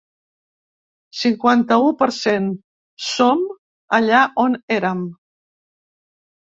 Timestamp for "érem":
4.81-5.07